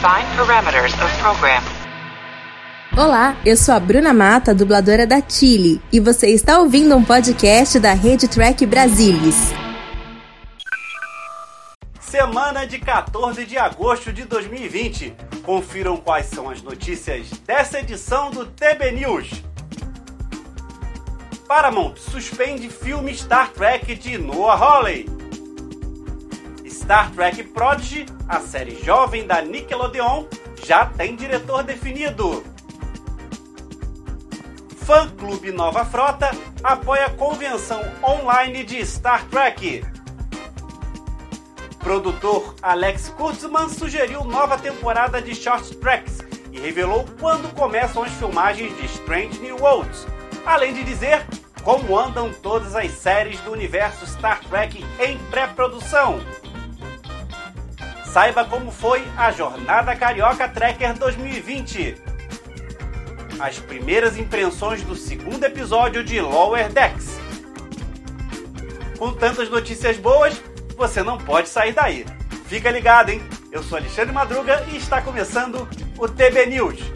Define 0.00 0.34
parameters 0.34 0.94
of 0.94 1.18
program. 1.18 1.62
Olá, 2.96 3.36
eu 3.44 3.54
sou 3.54 3.74
a 3.74 3.78
Bruna 3.78 4.14
Mata, 4.14 4.54
dubladora 4.54 5.06
da 5.06 5.20
Chile, 5.20 5.78
e 5.92 6.00
você 6.00 6.28
está 6.28 6.58
ouvindo 6.58 6.96
um 6.96 7.04
podcast 7.04 7.78
da 7.78 7.92
Rede 7.92 8.26
Track 8.26 8.64
Brasilis. 8.64 9.36
Semana 12.00 12.66
de 12.66 12.78
14 12.78 13.44
de 13.44 13.58
agosto 13.58 14.10
de 14.10 14.24
2020. 14.24 15.14
Confiram 15.42 15.98
quais 15.98 16.24
são 16.28 16.48
as 16.48 16.62
notícias 16.62 17.28
dessa 17.46 17.80
edição 17.80 18.30
do 18.30 18.46
TB 18.46 18.92
News. 18.92 19.44
Paramount 21.46 21.96
suspende 21.96 22.70
filme 22.70 23.14
Star 23.14 23.50
Trek 23.50 23.94
de 23.96 24.16
Noah 24.16 24.56
Hawley. 24.56 25.06
Star 26.66 27.10
Trek 27.10 27.42
Prodigy, 27.44 28.06
a 28.30 28.38
série 28.38 28.80
jovem 28.84 29.26
da 29.26 29.42
Nickelodeon, 29.42 30.24
já 30.64 30.86
tem 30.86 31.16
diretor 31.16 31.64
definido. 31.64 32.44
Fã 34.76 35.08
Clube 35.08 35.50
Nova 35.50 35.84
Frota 35.84 36.30
apoia 36.62 37.06
a 37.06 37.10
convenção 37.10 37.82
online 38.04 38.62
de 38.62 38.86
Star 38.86 39.26
Trek. 39.26 39.84
Produtor 41.80 42.54
Alex 42.62 43.08
Kurtzman 43.08 43.68
sugeriu 43.68 44.22
nova 44.22 44.56
temporada 44.56 45.20
de 45.20 45.34
Short 45.34 45.76
Tracks 45.78 46.18
e 46.52 46.60
revelou 46.60 47.04
quando 47.18 47.52
começam 47.54 48.04
as 48.04 48.12
filmagens 48.12 48.76
de 48.76 48.84
Strange 48.86 49.40
New 49.40 49.56
Worlds, 49.56 50.06
além 50.46 50.72
de 50.72 50.84
dizer 50.84 51.26
como 51.64 51.98
andam 51.98 52.32
todas 52.32 52.76
as 52.76 52.92
séries 52.92 53.40
do 53.40 53.50
universo 53.50 54.06
Star 54.06 54.40
Trek 54.44 54.84
em 55.00 55.18
pré-produção. 55.30 56.20
Saiba 58.12 58.44
como 58.44 58.72
foi 58.72 59.06
a 59.16 59.30
Jornada 59.30 59.94
Carioca 59.94 60.48
Trekker 60.48 60.98
2020 60.98 61.94
as 63.38 63.60
primeiras 63.60 64.18
impressões 64.18 64.82
do 64.82 64.96
segundo 64.96 65.44
episódio 65.44 66.02
de 66.02 66.20
Lower 66.20 66.68
Decks. 66.72 67.20
Com 68.98 69.12
tantas 69.12 69.48
notícias 69.48 69.96
boas, 69.96 70.42
você 70.76 71.04
não 71.04 71.18
pode 71.18 71.48
sair 71.48 71.72
daí. 71.72 72.04
Fica 72.46 72.68
ligado, 72.68 73.10
hein? 73.10 73.22
Eu 73.52 73.62
sou 73.62 73.78
Alexandre 73.78 74.12
Madruga 74.12 74.66
e 74.72 74.76
está 74.76 75.00
começando 75.00 75.68
o 75.96 76.08
TB 76.08 76.46
News. 76.46 76.89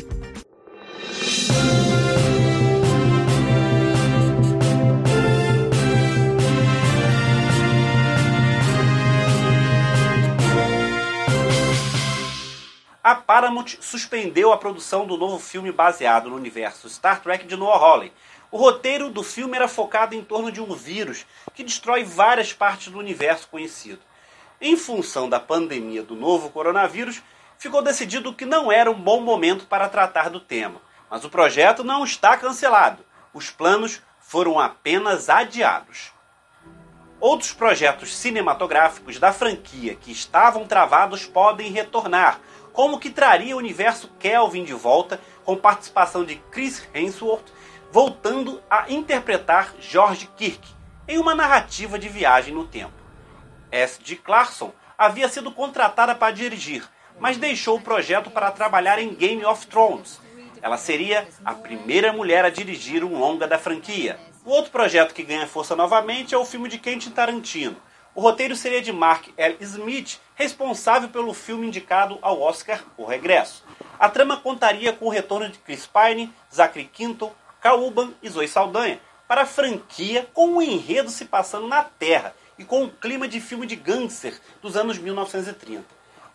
A 13.05 13.14
Paramount 13.14 13.66
suspendeu 13.80 14.50
a 14.50 14.56
produção 14.56 15.06
do 15.06 15.19
novo 15.19 15.38
filme 15.38 15.70
baseado 15.70 16.30
no 16.30 16.36
universo 16.36 16.88
Star 16.88 17.20
Trek 17.20 17.47
de 17.47 17.55
Noah 17.55 17.77
Hawley. 17.77 18.10
O 18.50 18.56
roteiro 18.56 19.10
do 19.10 19.22
filme 19.22 19.55
era 19.55 19.69
focado 19.69 20.14
em 20.14 20.24
torno 20.24 20.50
de 20.50 20.58
um 20.58 20.74
vírus 20.74 21.27
que 21.52 21.62
destrói 21.62 22.02
várias 22.02 22.55
partes 22.55 22.91
do 22.91 22.98
universo 22.98 23.47
conhecido. 23.48 24.00
Em 24.58 24.75
função 24.75 25.28
da 25.28 25.38
pandemia 25.38 26.02
do 26.02 26.16
novo 26.16 26.48
coronavírus, 26.48 27.22
ficou 27.58 27.82
decidido 27.82 28.32
que 28.32 28.47
não 28.47 28.72
era 28.72 28.91
um 28.91 28.98
bom 28.98 29.20
momento 29.20 29.66
para 29.66 29.86
tratar 29.86 30.30
do 30.30 30.41
tema. 30.41 30.80
Mas 31.10 31.27
o 31.27 31.28
projeto 31.28 31.84
não 31.84 32.05
está 32.05 32.38
cancelado. 32.38 33.05
Os 33.34 33.50
planos 33.50 34.00
foram 34.19 34.58
apenas 34.58 35.28
adiados. 35.28 36.14
Outros 37.20 37.52
projetos 37.52 38.14
cinematográficos 38.16 39.19
da 39.19 39.32
franquia 39.32 39.94
que 39.94 40.10
estavam 40.10 40.66
travados 40.66 41.25
podem 41.25 41.70
retornar, 41.70 42.41
como 42.75 42.98
que 42.98 43.08
traria 43.08 43.55
o 43.55 43.58
universo 43.58 44.11
Kelvin 44.19 44.64
de 44.64 44.75
volta, 44.75 45.20
com 45.44 45.56
participação 45.56 46.25
de 46.25 46.34
Chris 46.50 46.86
Hemsworth, 46.92 47.53
voltando 47.92 48.61
a 48.69 48.91
interpretar 48.91 49.72
George 49.81 50.28
Kirk 50.37 50.69
em 51.06 51.16
uma 51.16 51.37
narrativa 51.37 51.97
de 51.99 52.09
viagem 52.09 52.53
no 52.53 52.66
tempo. 52.66 52.93
S.G. 53.71 54.16
Clarkson 54.16 54.72
havia 54.99 55.28
sido 55.28 55.53
contratada 55.53 56.16
para 56.16 56.32
dirigir, 56.32 56.84
mas 57.21 57.37
deixou 57.37 57.76
o 57.78 57.81
projeto 57.81 58.28
para 58.28 58.50
trabalhar 58.50 58.99
em 58.99 59.15
Game 59.15 59.44
of 59.44 59.69
Thrones. 59.69 60.20
Ela 60.60 60.76
seria 60.76 61.28
a 61.44 61.54
primeira 61.54 62.12
mulher 62.12 62.44
a 62.44 62.50
dirigir 62.50 63.04
um 63.04 63.19
longa 63.19 63.47
da 63.47 63.59
franquia. 63.59 64.19
O 64.44 64.50
outro 64.50 64.72
projeto 64.72 65.15
que 65.15 65.22
ganha 65.22 65.47
força 65.47 65.76
novamente 65.76 66.34
é 66.34 66.38
o 66.38 66.44
filme 66.44 66.69
de 66.69 66.78
Quentin 66.78 67.10
Tarantino, 67.10 67.76
o 68.14 68.20
roteiro 68.20 68.54
seria 68.54 68.80
de 68.80 68.92
Mark 68.92 69.26
L. 69.36 69.56
Smith, 69.60 70.20
responsável 70.36 71.08
pelo 71.08 71.34
filme 71.34 71.66
indicado 71.66 72.16
ao 72.22 72.41
Oscar 72.41 72.84
O 72.97 73.04
Regresso. 73.04 73.64
A 73.98 74.08
trama 74.08 74.36
contaria 74.36 74.92
com 74.92 75.06
o 75.06 75.10
retorno 75.10 75.48
de 75.48 75.58
Chris 75.58 75.86
Pine, 75.86 76.32
Zachary 76.52 76.84
Quinto, 76.84 77.32
Kauban 77.60 78.12
e 78.22 78.28
Zoe 78.28 78.47
Saldanha 78.47 79.00
para 79.26 79.42
a 79.42 79.47
franquia 79.47 80.28
com 80.32 80.47
um 80.47 80.62
enredo 80.62 81.10
se 81.10 81.25
passando 81.25 81.66
na 81.66 81.82
Terra 81.82 82.36
e 82.56 82.64
com 82.64 82.84
um 82.84 82.88
clima 82.88 83.26
de 83.26 83.41
filme 83.41 83.66
de 83.66 83.75
gangster 83.75 84.41
dos 84.62 84.76
anos 84.76 84.96
1930. 84.96 85.84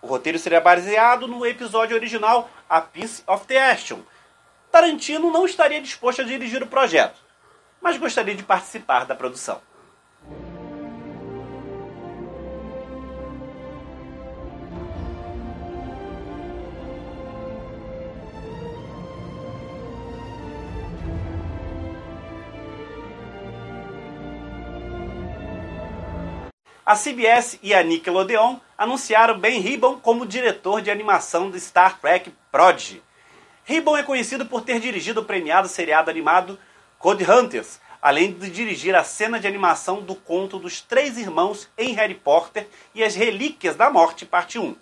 O 0.01 0.07
roteiro 0.07 0.37
seria 0.37 0.59
baseado 0.59 1.27
no 1.27 1.45
episódio 1.45 1.95
original 1.95 2.49
A 2.69 2.81
Piece 2.81 3.23
of 3.25 3.45
the 3.45 3.57
Action. 3.57 3.99
Tarantino 4.69 5.31
não 5.31 5.45
estaria 5.45 5.81
disposto 5.81 6.21
a 6.21 6.25
dirigir 6.25 6.61
o 6.61 6.67
projeto, 6.67 7.19
mas 7.81 7.97
gostaria 7.97 8.35
de 8.35 8.43
participar 8.43 9.05
da 9.05 9.15
produção. 9.15 9.61
A 26.89 26.95
CBS 26.95 27.59
e 27.61 27.71
a 27.71 27.83
Nickelodeon 27.83 28.57
anunciaram 28.75 29.37
Ben 29.37 29.59
Ribbon 29.59 29.99
como 29.99 30.25
diretor 30.25 30.81
de 30.81 30.89
animação 30.89 31.47
do 31.47 31.59
Star 31.59 31.99
Trek 31.99 32.33
Prodigy. 32.51 33.03
Ribbon 33.63 33.95
é 33.95 34.01
conhecido 34.01 34.43
por 34.47 34.61
ter 34.61 34.79
dirigido 34.79 35.21
o 35.21 35.23
premiado 35.23 35.67
seriado 35.67 36.09
animado 36.09 36.57
Code 36.97 37.29
Hunters, 37.29 37.79
além 38.01 38.31
de 38.31 38.49
dirigir 38.49 38.95
a 38.95 39.03
cena 39.03 39.39
de 39.39 39.45
animação 39.45 40.01
do 40.01 40.15
conto 40.15 40.57
dos 40.57 40.81
três 40.81 41.15
irmãos 41.15 41.69
em 41.77 41.93
Harry 41.93 42.15
Potter 42.15 42.67
e 42.95 43.03
as 43.03 43.13
Relíquias 43.13 43.75
da 43.75 43.91
Morte, 43.91 44.25
parte 44.25 44.57
1. 44.57 44.75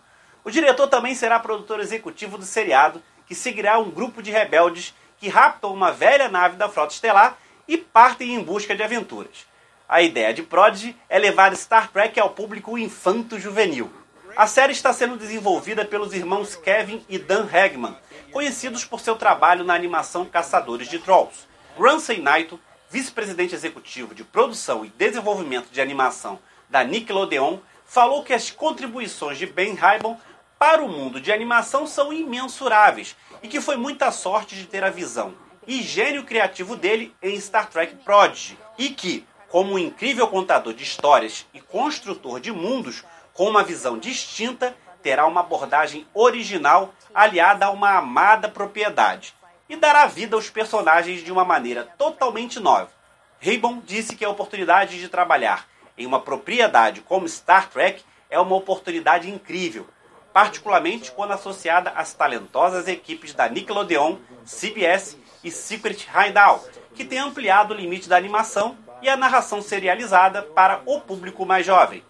O 0.45 0.50
diretor 0.50 0.88
também 0.88 1.13
será 1.13 1.38
produtor 1.38 1.81
executivo 1.81 2.38
do 2.38 2.45
seriado, 2.45 3.03
que 3.28 3.35
seguirá 3.35 3.79
um 3.79 3.91
grupo 3.91 4.24
de 4.24 4.31
rebeldes 4.31 4.95
que 5.18 5.28
raptam 5.28 5.74
uma 5.74 5.91
velha 5.91 6.29
nave 6.29 6.56
da 6.56 6.69
frota 6.69 6.94
estelar 6.94 7.38
e 7.68 7.78
partem 7.78 8.34
em 8.34 8.41
busca 8.41 8.74
de 8.74 8.81
aventuras. 8.81 9.45
A 9.89 10.01
ideia 10.01 10.33
de 10.33 10.43
Prodigy 10.43 10.97
é 11.07 11.17
levar 11.17 11.55
Star 11.55 11.89
Trek 11.89 12.19
ao 12.19 12.31
público 12.31 12.77
infanto-juvenil. 12.77 13.89
A 14.35 14.45
série 14.45 14.73
está 14.73 14.91
sendo 14.91 15.15
desenvolvida 15.15 15.85
pelos 15.85 16.13
irmãos 16.13 16.57
Kevin 16.57 17.05
e 17.07 17.17
Dan 17.17 17.47
Hagman, 17.49 17.95
conhecidos 18.33 18.83
por 18.83 18.99
seu 18.99 19.15
trabalho 19.15 19.63
na 19.63 19.73
animação 19.73 20.25
Caçadores 20.25 20.89
de 20.89 20.99
Trolls. 20.99 21.47
Ramsey 21.79 22.19
Naito, 22.19 22.59
vice-presidente 22.89 23.55
executivo 23.55 24.13
de 24.13 24.25
produção 24.25 24.83
e 24.83 24.89
desenvolvimento 24.89 25.69
de 25.71 25.79
animação 25.79 26.37
da 26.69 26.83
Nickelodeon, 26.83 27.59
falou 27.85 28.23
que 28.23 28.33
as 28.33 28.51
contribuições 28.51 29.37
de 29.37 29.45
Ben 29.45 29.73
Ribon 29.73 30.19
para 30.59 30.83
o 30.83 30.89
mundo 30.89 31.21
de 31.21 31.31
animação 31.31 31.87
são 31.87 32.11
imensuráveis 32.11 33.15
e 33.41 33.47
que 33.47 33.61
foi 33.61 33.77
muita 33.77 34.11
sorte 34.11 34.53
de 34.53 34.65
ter 34.65 34.83
a 34.83 34.89
visão 34.89 35.33
e 35.65 35.81
gênio 35.81 36.25
criativo 36.25 36.75
dele 36.75 37.15
em 37.21 37.39
Star 37.39 37.69
Trek 37.69 37.95
Prodigy 38.03 38.57
e 38.77 38.89
que, 38.89 39.25
como 39.49 39.73
um 39.73 39.79
incrível 39.79 40.27
contador 40.27 40.73
de 40.73 40.83
histórias 40.83 41.45
e 41.53 41.61
construtor 41.61 42.39
de 42.39 42.51
mundos 42.51 43.03
com 43.33 43.47
uma 43.49 43.63
visão 43.63 43.97
distinta, 43.97 44.75
terá 45.01 45.25
uma 45.25 45.41
abordagem 45.41 46.07
original 46.13 46.94
aliada 47.13 47.67
a 47.67 47.71
uma 47.71 47.97
amada 47.97 48.49
propriedade 48.49 49.33
e 49.69 49.75
dará 49.75 50.05
vida 50.05 50.35
aos 50.35 50.49
personagens 50.49 51.23
de 51.23 51.31
uma 51.31 51.45
maneira 51.45 51.83
totalmente 51.97 52.59
nova. 52.59 52.89
Ribbon 53.39 53.81
disse 53.85 54.15
que 54.15 54.25
a 54.25 54.29
oportunidade 54.29 54.99
de 54.99 55.07
trabalhar 55.07 55.67
em 55.97 56.05
uma 56.05 56.19
propriedade 56.19 57.01
como 57.01 57.27
Star 57.27 57.69
Trek 57.69 58.03
é 58.29 58.39
uma 58.39 58.55
oportunidade 58.55 59.29
incrível, 59.29 59.88
particularmente 60.33 61.11
quando 61.11 61.31
associada 61.31 61.91
às 61.91 62.13
talentosas 62.13 62.88
equipes 62.88 63.33
da 63.33 63.47
Nickelodeon, 63.47 64.17
CBS 64.45 65.17
e 65.43 65.51
Secret 65.51 66.07
Hideout, 66.07 66.65
que 66.93 67.05
tem 67.05 67.19
ampliado 67.19 67.73
o 67.73 67.77
limite 67.77 68.09
da 68.09 68.17
animação 68.17 68.77
e 69.01 69.09
a 69.09 69.17
narração 69.17 69.61
serializada 69.61 70.41
para 70.41 70.81
o 70.85 70.99
público 71.01 71.45
mais 71.45 71.65
jovem. 71.65 72.03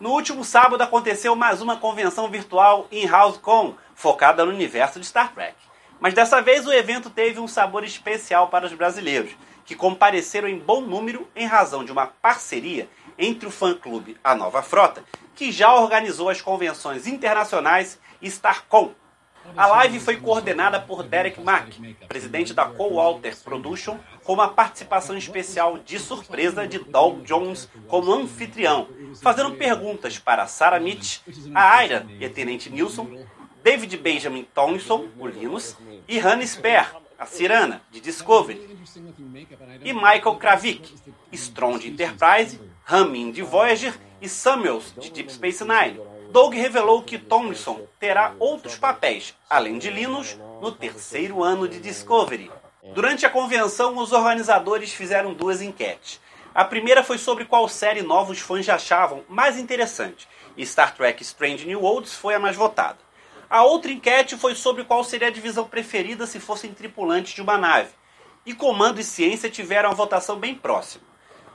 No 0.00 0.10
último 0.12 0.44
sábado 0.44 0.82
aconteceu 0.82 1.34
mais 1.34 1.60
uma 1.60 1.76
convenção 1.78 2.28
virtual 2.28 2.86
em 2.92 3.10
HouseCon, 3.10 3.74
focada 3.94 4.44
no 4.44 4.52
universo 4.52 5.00
de 5.00 5.06
Star 5.06 5.32
Trek. 5.32 5.56
Mas 5.98 6.14
dessa 6.14 6.40
vez 6.40 6.66
o 6.66 6.72
evento 6.72 7.10
teve 7.10 7.40
um 7.40 7.48
sabor 7.48 7.82
especial 7.82 8.48
para 8.48 8.66
os 8.66 8.72
brasileiros, 8.72 9.32
que 9.66 9.74
compareceram 9.74 10.48
em 10.48 10.58
bom 10.58 10.80
número 10.80 11.28
em 11.34 11.44
razão 11.44 11.84
de 11.84 11.92
uma 11.92 12.06
parceria 12.06 12.88
entre 13.18 13.46
o 13.46 13.50
fã-clube 13.50 14.16
A 14.22 14.34
Nova 14.34 14.62
Frota, 14.62 15.02
que 15.34 15.50
já 15.50 15.74
organizou 15.74 16.28
as 16.30 16.40
convenções 16.40 17.06
internacionais 17.06 17.98
StarCon. 18.22 18.92
A 19.56 19.66
live 19.66 20.00
foi 20.00 20.16
coordenada 20.16 20.80
por 20.80 21.02
Derek 21.02 21.40
Mack, 21.40 21.96
presidente 22.08 22.52
da 22.52 22.64
Co-Walter 22.64 23.36
Production, 23.44 23.96
com 24.24 24.32
uma 24.32 24.48
participação 24.48 25.16
especial 25.16 25.78
de 25.78 25.98
surpresa 25.98 26.66
de 26.66 26.78
Doug 26.78 27.22
Jones 27.22 27.68
como 27.86 28.12
anfitrião, 28.12 28.88
fazendo 29.22 29.52
perguntas 29.52 30.18
para 30.18 30.46
Sarah 30.46 30.80
Mitch, 30.80 31.20
a 31.54 31.84
Ira 31.84 32.06
e 32.18 32.24
a 32.24 32.30
Tenente 32.30 32.70
Nilsson, 32.70 33.24
David 33.62 33.96
Benjamin 33.98 34.46
Tomlinson, 34.52 35.08
o 35.18 35.26
Linus, 35.26 35.76
e 36.08 36.18
Hannah 36.18 36.46
Sper, 36.46 36.96
a 37.18 37.24
Cirana, 37.24 37.82
de 37.90 38.00
Discovery, 38.00 38.78
e 39.82 39.92
Michael 39.92 40.36
Kravik, 40.36 40.94
Strong 41.32 41.78
de 41.78 41.88
Enterprise, 41.88 42.60
Ramin 42.84 43.30
de 43.30 43.42
Voyager 43.42 43.94
e 44.20 44.28
Samuels 44.28 44.92
de 44.96 45.10
Deep 45.10 45.32
Space 45.32 45.64
Nine. 45.64 46.00
Doug 46.30 46.54
revelou 46.54 47.02
que 47.02 47.18
Tomlinson 47.18 47.86
terá 47.98 48.34
outros 48.38 48.76
papéis, 48.76 49.34
além 49.48 49.78
de 49.78 49.90
Linus, 49.90 50.36
no 50.60 50.70
terceiro 50.72 51.42
ano 51.42 51.66
de 51.66 51.80
Discovery. 51.80 52.50
Durante 52.94 53.24
a 53.24 53.30
convenção, 53.30 53.96
os 53.96 54.12
organizadores 54.12 54.92
fizeram 54.92 55.32
duas 55.32 55.62
enquetes. 55.62 56.20
A 56.54 56.64
primeira 56.64 57.02
foi 57.02 57.18
sobre 57.18 57.44
qual 57.44 57.68
série 57.68 58.02
novos 58.02 58.40
fãs 58.40 58.68
achavam 58.68 59.24
mais 59.28 59.58
interessante, 59.58 60.28
e 60.56 60.64
Star 60.64 60.94
Trek 60.94 61.22
Strange 61.22 61.66
New 61.66 61.80
Worlds 61.80 62.14
foi 62.14 62.34
a 62.34 62.38
mais 62.38 62.56
votada. 62.56 62.98
A 63.48 63.62
outra 63.62 63.92
enquete 63.92 64.36
foi 64.36 64.56
sobre 64.56 64.82
qual 64.82 65.04
seria 65.04 65.28
a 65.28 65.30
divisão 65.30 65.68
preferida 65.68 66.26
se 66.26 66.40
fossem 66.40 66.74
tripulantes 66.74 67.32
de 67.32 67.40
uma 67.40 67.56
nave. 67.56 67.90
E 68.44 68.52
Comando 68.52 69.00
e 69.00 69.04
Ciência 69.04 69.48
tiveram 69.48 69.88
a 69.88 69.94
votação 69.94 70.36
bem 70.36 70.54
próxima. 70.54 71.04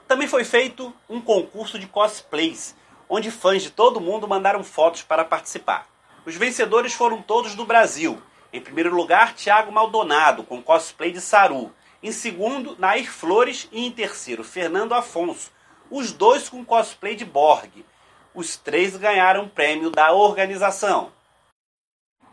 Também 0.08 0.26
foi 0.26 0.42
feito 0.42 0.92
um 1.08 1.20
concurso 1.20 1.78
de 1.78 1.86
cosplays, 1.86 2.74
onde 3.10 3.30
fãs 3.30 3.62
de 3.62 3.70
todo 3.70 4.00
mundo 4.00 4.26
mandaram 4.26 4.64
fotos 4.64 5.02
para 5.02 5.22
participar. 5.22 5.86
Os 6.24 6.34
vencedores 6.34 6.94
foram 6.94 7.20
todos 7.20 7.54
do 7.54 7.66
Brasil. 7.66 8.22
Em 8.52 8.60
primeiro 8.60 8.94
lugar, 8.94 9.34
Thiago 9.34 9.70
Maldonado, 9.70 10.44
com 10.44 10.62
cosplay 10.62 11.12
de 11.12 11.20
Saru. 11.20 11.72
Em 12.02 12.10
segundo, 12.10 12.74
Nair 12.78 13.10
Flores. 13.10 13.68
E 13.70 13.84
em 13.84 13.90
terceiro, 13.90 14.42
Fernando 14.42 14.94
Afonso. 14.94 15.50
Os 15.90 16.10
dois 16.10 16.48
com 16.48 16.64
cosplay 16.64 17.14
de 17.14 17.24
Borg. 17.24 17.84
Os 18.34 18.56
três 18.56 18.96
ganharam 18.96 19.44
o 19.44 19.48
prêmio 19.48 19.90
da 19.90 20.12
organização. 20.12 21.12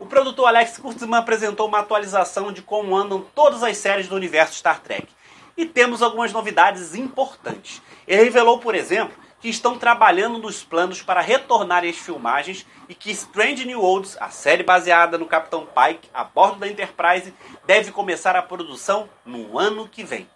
O 0.00 0.06
produtor 0.06 0.48
Alex 0.48 0.78
Kurtzman 0.78 1.18
apresentou 1.18 1.68
uma 1.68 1.80
atualização 1.80 2.50
de 2.50 2.62
como 2.62 2.96
andam 2.96 3.22
todas 3.34 3.62
as 3.62 3.76
séries 3.76 4.08
do 4.08 4.16
universo 4.16 4.54
Star 4.54 4.80
Trek. 4.80 5.06
E 5.54 5.66
temos 5.66 6.00
algumas 6.00 6.32
novidades 6.32 6.94
importantes. 6.94 7.82
Ele 8.08 8.24
revelou, 8.24 8.58
por 8.58 8.74
exemplo, 8.74 9.14
que 9.38 9.50
estão 9.50 9.76
trabalhando 9.76 10.38
nos 10.38 10.64
planos 10.64 11.02
para 11.02 11.20
retornar 11.20 11.84
às 11.84 11.96
filmagens 11.96 12.66
e 12.88 12.94
que 12.94 13.10
Strange 13.10 13.66
New 13.66 13.82
Worlds, 13.82 14.16
a 14.18 14.30
série 14.30 14.62
baseada 14.62 15.18
no 15.18 15.26
Capitão 15.26 15.66
Pike 15.66 16.08
a 16.14 16.24
bordo 16.24 16.60
da 16.60 16.66
Enterprise, 16.68 17.34
deve 17.66 17.92
começar 17.92 18.34
a 18.34 18.42
produção 18.42 19.06
no 19.22 19.58
ano 19.58 19.86
que 19.86 20.02
vem. 20.02 20.26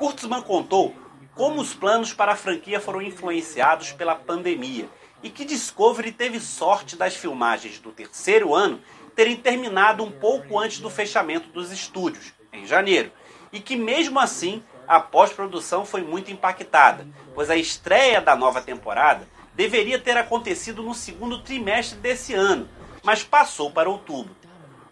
Kurtzman 0.00 0.42
contou 0.42 0.92
como 1.32 1.60
os 1.60 1.72
planos 1.72 2.12
para 2.12 2.32
a 2.32 2.36
franquia 2.36 2.80
foram 2.80 3.00
influenciados 3.00 3.92
pela 3.92 4.16
pandemia 4.16 4.88
e 5.22 5.30
que 5.30 5.44
Discovery 5.44 6.12
teve 6.12 6.38
sorte 6.40 6.96
das 6.96 7.16
filmagens 7.16 7.78
do 7.78 7.90
terceiro 7.90 8.54
ano 8.54 8.80
terem 9.16 9.34
terminado 9.34 10.04
um 10.04 10.10
pouco 10.12 10.58
antes 10.58 10.78
do 10.78 10.90
fechamento 10.90 11.48
dos 11.48 11.72
estúdios, 11.72 12.34
em 12.52 12.66
janeiro, 12.66 13.10
e 13.50 13.58
que 13.58 13.74
mesmo 13.74 14.20
assim 14.20 14.62
a 14.86 15.00
pós-produção 15.00 15.84
foi 15.86 16.02
muito 16.02 16.30
impactada, 16.30 17.08
pois 17.34 17.50
a 17.50 17.56
estreia 17.56 18.20
da 18.20 18.36
nova 18.36 18.60
temporada 18.60 19.26
deveria 19.54 19.98
ter 19.98 20.18
acontecido 20.18 20.82
no 20.82 20.94
segundo 20.94 21.40
trimestre 21.40 21.98
desse 21.98 22.34
ano, 22.34 22.68
mas 23.02 23.24
passou 23.24 23.70
para 23.70 23.88
outubro. 23.88 24.36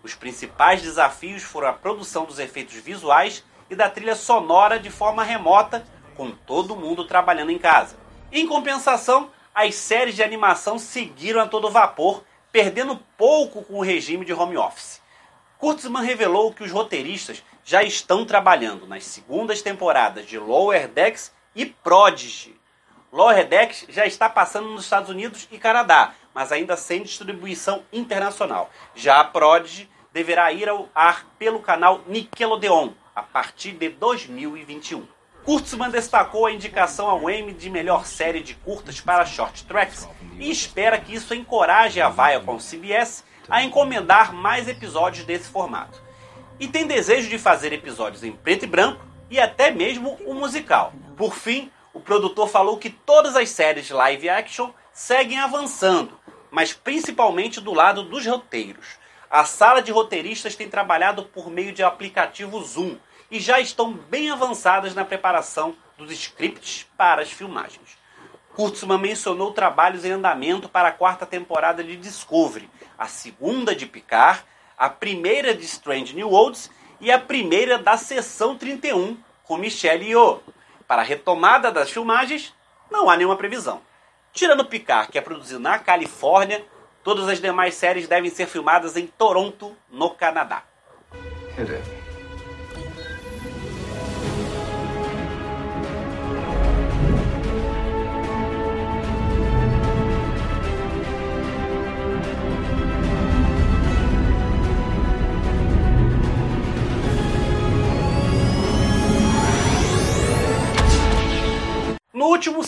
Os 0.02 0.14
principais 0.14 0.80
desafios 0.80 1.42
foram 1.42 1.68
a 1.68 1.72
produção 1.72 2.24
dos 2.24 2.38
efeitos 2.38 2.74
visuais 2.74 3.44
e 3.68 3.74
da 3.74 3.90
trilha 3.90 4.14
sonora 4.14 4.78
de 4.78 4.90
forma 4.90 5.22
remota, 5.22 5.84
com 6.16 6.30
todo 6.30 6.76
mundo 6.76 7.04
trabalhando 7.04 7.50
em 7.50 7.58
casa. 7.58 7.96
Em 8.32 8.46
compensação, 8.46 9.30
as 9.54 9.74
séries 9.74 10.14
de 10.14 10.22
animação 10.22 10.78
seguiram 10.78 11.40
a 11.40 11.46
todo 11.46 11.70
vapor 11.70 12.24
perdendo 12.54 12.96
pouco 13.18 13.64
com 13.64 13.74
o 13.80 13.82
regime 13.82 14.24
de 14.24 14.32
home 14.32 14.56
office. 14.56 15.02
Kurtzman 15.58 16.04
revelou 16.04 16.54
que 16.54 16.62
os 16.62 16.70
roteiristas 16.70 17.42
já 17.64 17.82
estão 17.82 18.24
trabalhando 18.24 18.86
nas 18.86 19.02
segundas 19.02 19.60
temporadas 19.60 20.24
de 20.24 20.38
Lower 20.38 20.86
Decks 20.86 21.34
e 21.52 21.66
Prodigy. 21.66 22.56
Lower 23.10 23.44
Decks 23.48 23.86
já 23.88 24.06
está 24.06 24.30
passando 24.30 24.68
nos 24.68 24.84
Estados 24.84 25.10
Unidos 25.10 25.48
e 25.50 25.58
Canadá, 25.58 26.14
mas 26.32 26.52
ainda 26.52 26.76
sem 26.76 27.02
distribuição 27.02 27.82
internacional. 27.92 28.70
Já 28.94 29.18
a 29.18 29.24
Prodigy 29.24 29.90
deverá 30.12 30.52
ir 30.52 30.68
ao 30.68 30.88
ar 30.94 31.26
pelo 31.36 31.58
canal 31.58 32.02
Nickelodeon 32.06 32.92
a 33.16 33.22
partir 33.24 33.72
de 33.72 33.88
2021. 33.88 35.13
Kurtzman 35.44 35.90
destacou 35.90 36.46
a 36.46 36.52
indicação 36.52 37.06
ao 37.06 37.28
Emmy 37.28 37.52
de 37.52 37.68
melhor 37.68 38.06
série 38.06 38.40
de 38.40 38.54
curtas 38.54 38.98
para 38.98 39.26
short 39.26 39.64
tracks 39.64 40.08
e 40.38 40.50
espera 40.50 40.98
que 40.98 41.14
isso 41.14 41.34
encoraje 41.34 42.00
a 42.00 42.08
Viacom 42.08 42.56
CBS 42.58 43.22
a 43.46 43.62
encomendar 43.62 44.32
mais 44.32 44.68
episódios 44.68 45.26
desse 45.26 45.50
formato. 45.50 46.02
E 46.58 46.66
tem 46.66 46.86
desejo 46.86 47.28
de 47.28 47.38
fazer 47.38 47.74
episódios 47.74 48.24
em 48.24 48.32
preto 48.32 48.64
e 48.64 48.66
branco 48.66 49.04
e 49.30 49.38
até 49.38 49.70
mesmo 49.70 50.18
um 50.26 50.32
musical. 50.32 50.94
Por 51.14 51.34
fim, 51.34 51.70
o 51.92 52.00
produtor 52.00 52.48
falou 52.48 52.78
que 52.78 52.88
todas 52.88 53.36
as 53.36 53.50
séries 53.50 53.90
live 53.90 54.30
action 54.30 54.70
seguem 54.94 55.38
avançando, 55.38 56.18
mas 56.50 56.72
principalmente 56.72 57.60
do 57.60 57.74
lado 57.74 58.02
dos 58.02 58.26
roteiros. 58.26 58.96
A 59.30 59.44
sala 59.44 59.82
de 59.82 59.92
roteiristas 59.92 60.56
tem 60.56 60.70
trabalhado 60.70 61.24
por 61.24 61.50
meio 61.50 61.72
de 61.72 61.82
aplicativo 61.82 62.62
Zoom 62.62 62.96
e 63.30 63.40
já 63.40 63.60
estão 63.60 63.92
bem 63.92 64.30
avançadas 64.30 64.94
na 64.94 65.04
preparação 65.04 65.76
dos 65.96 66.10
scripts 66.12 66.86
para 66.96 67.22
as 67.22 67.30
filmagens. 67.30 67.98
Kurtzman 68.54 68.98
mencionou 68.98 69.52
trabalhos 69.52 70.04
em 70.04 70.12
andamento 70.12 70.68
para 70.68 70.88
a 70.88 70.92
quarta 70.92 71.26
temporada 71.26 71.82
de 71.82 71.96
Discovery, 71.96 72.70
a 72.96 73.06
segunda 73.06 73.74
de 73.74 73.86
Picard, 73.86 74.44
a 74.78 74.88
primeira 74.88 75.54
de 75.54 75.64
Strange 75.64 76.14
New 76.14 76.30
Worlds 76.30 76.70
e 77.00 77.10
a 77.10 77.18
primeira 77.18 77.78
da 77.78 77.96
Sessão 77.96 78.56
31, 78.56 79.16
com 79.42 79.56
Michelle 79.56 80.08
Yeoh. 80.08 80.40
Para 80.86 81.02
a 81.02 81.04
retomada 81.04 81.72
das 81.72 81.90
filmagens, 81.90 82.54
não 82.90 83.10
há 83.10 83.16
nenhuma 83.16 83.36
previsão. 83.36 83.80
Tirando 84.32 84.64
Picard, 84.64 85.10
que 85.10 85.18
é 85.18 85.20
produzido 85.20 85.60
na 85.60 85.78
Califórnia, 85.78 86.64
todas 87.02 87.28
as 87.28 87.40
demais 87.40 87.74
séries 87.74 88.08
devem 88.08 88.30
ser 88.30 88.46
filmadas 88.46 88.96
em 88.96 89.06
Toronto, 89.06 89.76
no 89.90 90.10
Canadá. 90.10 90.62
No 91.58 91.93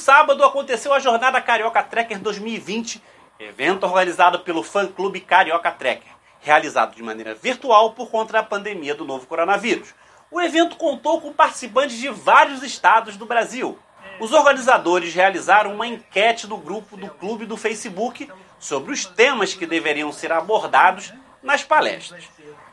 sábado 0.06 0.44
aconteceu 0.44 0.94
a 0.94 1.00
Jornada 1.00 1.40
Carioca 1.40 1.82
Trekker 1.82 2.20
2020, 2.20 3.02
evento 3.40 3.82
organizado 3.82 4.38
pelo 4.38 4.62
fã-clube 4.62 5.18
Carioca 5.20 5.68
Trekker, 5.72 6.12
realizado 6.38 6.94
de 6.94 7.02
maneira 7.02 7.34
virtual 7.34 7.90
por 7.90 8.08
conta 8.08 8.34
da 8.34 8.42
pandemia 8.44 8.94
do 8.94 9.04
novo 9.04 9.26
coronavírus. 9.26 9.92
O 10.30 10.40
evento 10.40 10.76
contou 10.76 11.20
com 11.20 11.32
participantes 11.32 11.96
de 11.96 12.08
vários 12.08 12.62
estados 12.62 13.16
do 13.16 13.26
Brasil. 13.26 13.76
Os 14.20 14.32
organizadores 14.32 15.12
realizaram 15.12 15.74
uma 15.74 15.88
enquete 15.88 16.46
no 16.46 16.56
grupo 16.56 16.96
do 16.96 17.10
clube 17.10 17.44
do 17.44 17.56
Facebook 17.56 18.30
sobre 18.60 18.92
os 18.92 19.04
temas 19.06 19.54
que 19.54 19.66
deveriam 19.66 20.12
ser 20.12 20.30
abordados 20.30 21.12
nas 21.42 21.64
palestras. 21.64 22.28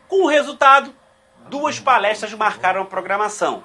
Com 0.08 0.26
o 0.26 0.28
resultado, 0.28 0.94
duas 1.50 1.80
palestras 1.80 2.32
marcaram 2.36 2.84
a 2.84 2.86
programação 2.86 3.64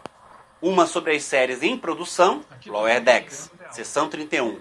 uma 0.61 0.87
sobre 0.87 1.15
as 1.15 1.23
séries 1.23 1.63
em 1.63 1.77
produção, 1.77 2.43
Lower 2.67 3.01
Decks, 3.01 3.51
Sessão 3.71 4.09
31, 4.09 4.59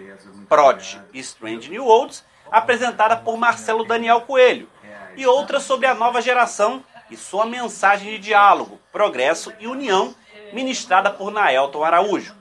Prod 0.47 0.99
e 1.13 1.19
Strange 1.19 1.69
New 1.69 1.85
Worlds, 1.85 2.25
apresentada 2.51 3.15
por 3.15 3.37
Marcelo 3.37 3.85
Daniel 3.85 4.21
Coelho, 4.21 4.69
e 5.15 5.25
outra 5.25 5.59
sobre 5.59 5.87
a 5.87 5.95
nova 5.95 6.21
geração 6.21 6.83
e 7.09 7.17
sua 7.17 7.45
mensagem 7.45 8.11
de 8.11 8.19
diálogo, 8.19 8.79
progresso 8.91 9.53
e 9.59 9.67
união, 9.67 10.13
ministrada 10.53 11.09
por 11.09 11.31
Naelton 11.31 11.83
Araújo. 11.83 12.35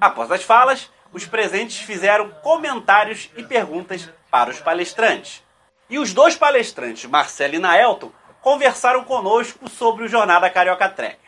Após 0.00 0.30
as 0.30 0.42
falas, 0.42 0.90
os 1.12 1.24
presentes 1.26 1.78
fizeram 1.78 2.28
comentários 2.42 3.30
e 3.36 3.42
perguntas 3.42 4.10
para 4.30 4.50
os 4.50 4.60
palestrantes. 4.60 5.42
E 5.88 5.98
os 5.98 6.12
dois 6.12 6.34
palestrantes, 6.34 7.08
Marcelo 7.08 7.54
e 7.54 7.58
Naelton, 7.58 8.10
conversaram 8.40 9.04
conosco 9.04 9.68
sobre 9.70 10.04
o 10.04 10.08
Jornada 10.08 10.50
Carioca 10.50 10.88
Tracker. 10.88 11.18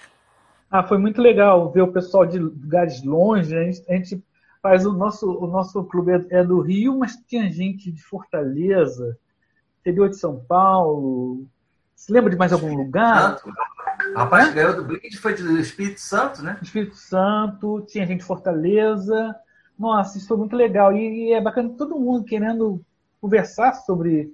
Ah, 0.71 0.83
foi 0.83 0.99
muito 0.99 1.23
legal 1.23 1.71
ver 1.71 1.83
o 1.83 1.93
pessoal 1.93 2.27
de 2.27 2.39
lugares 2.39 3.03
longe. 3.05 3.57
A 3.57 3.63
gente, 3.63 3.85
a 3.89 3.95
gente 3.95 4.25
faz 4.63 4.85
o 4.87 4.93
nosso, 4.93 5.31
o 5.31 5.47
nosso 5.47 5.83
clube 5.85 6.13
é, 6.13 6.41
é 6.41 6.45
do 6.45 6.61
Rio, 6.61 6.99
mas 6.99 7.17
tinha 7.17 7.51
gente 7.51 7.91
de 7.91 8.03
Fortaleza, 8.03 9.19
interior 9.81 10.09
de 10.09 10.17
São 10.17 10.45
Paulo. 10.49 11.47
Se 11.95 12.13
lembra 12.13 12.31
de 12.31 12.37
mais 12.37 12.53
algum 12.53 12.75
lugar? 12.77 13.39
Santo. 13.39 13.53
Rapaz, 14.15 14.53
ganhou 14.53 14.77
do 14.77 14.85
Blitz, 14.85 15.19
foi 15.19 15.35
do 15.35 15.59
Espírito 15.59 16.01
Santo, 16.01 16.43
né? 16.43 16.59
Espírito 16.63 16.97
Santo, 16.97 17.85
tinha 17.89 18.07
gente 18.07 18.21
de 18.21 18.27
Fortaleza. 18.27 19.35
Nossa, 19.79 20.19
isso 20.19 20.29
foi 20.29 20.37
muito 20.37 20.55
legal. 20.55 20.93
E, 20.95 21.29
e 21.29 21.33
é 21.33 21.41
bacana 21.41 21.71
todo 21.77 21.99
mundo 21.99 22.25
querendo 22.25 22.85
conversar 23.21 23.73
sobre, 23.75 24.33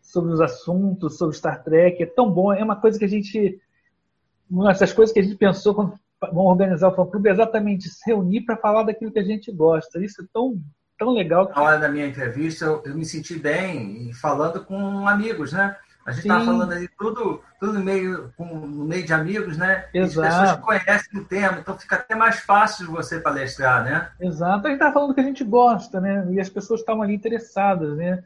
sobre 0.00 0.32
os 0.32 0.40
assuntos, 0.40 1.18
sobre 1.18 1.36
Star 1.36 1.62
Trek. 1.62 2.02
É 2.02 2.06
tão 2.06 2.30
bom, 2.30 2.52
é 2.52 2.62
uma 2.62 2.76
coisa 2.76 2.98
que 2.98 3.04
a 3.04 3.08
gente. 3.08 3.60
Uma 4.50 4.68
dessas 4.68 4.92
coisas 4.92 5.12
que 5.12 5.20
a 5.20 5.22
gente 5.22 5.36
pensou 5.36 5.74
quando 5.74 5.98
vão 6.32 6.44
organizar 6.44 6.88
o 6.88 6.94
fã 6.94 7.06
clube 7.06 7.28
é 7.28 7.32
exatamente 7.32 7.88
se 7.88 8.02
reunir 8.06 8.42
para 8.42 8.56
falar 8.56 8.82
daquilo 8.84 9.12
que 9.12 9.18
a 9.18 9.24
gente 9.24 9.50
gosta. 9.50 10.02
Isso 10.02 10.22
é 10.22 10.24
tão, 10.32 10.60
tão 10.98 11.10
legal. 11.10 11.50
Na 11.54 11.62
hora 11.62 11.78
da 11.78 11.88
minha 11.88 12.06
entrevista, 12.06 12.64
eu, 12.64 12.82
eu 12.84 12.94
me 12.94 13.04
senti 13.04 13.38
bem 13.38 14.12
falando 14.12 14.64
com 14.64 15.06
amigos, 15.06 15.52
né? 15.52 15.76
A 16.04 16.10
gente 16.10 16.22
estava 16.22 16.44
falando 16.44 16.72
aí 16.72 16.88
tudo, 16.98 17.40
tudo 17.60 17.78
meio, 17.78 18.32
com, 18.36 18.44
no 18.44 18.84
meio 18.84 19.04
de 19.04 19.12
amigos, 19.12 19.56
né? 19.56 19.86
Exato. 19.94 20.26
as 20.26 20.40
pessoas 20.40 20.60
conhecem 20.60 21.20
o 21.20 21.24
tema, 21.24 21.58
então 21.60 21.78
fica 21.78 21.94
até 21.96 22.16
mais 22.16 22.40
fácil 22.40 22.90
você 22.90 23.20
palestrar, 23.20 23.84
né? 23.84 24.10
Exato. 24.20 24.66
A 24.66 24.70
gente 24.70 24.78
estava 24.78 24.92
falando 24.92 25.10
do 25.10 25.14
que 25.14 25.20
a 25.20 25.24
gente 25.24 25.44
gosta, 25.44 26.00
né? 26.00 26.26
E 26.32 26.40
as 26.40 26.48
pessoas 26.48 26.80
estavam 26.80 27.02
ali 27.02 27.14
interessadas, 27.14 27.96
né? 27.96 28.22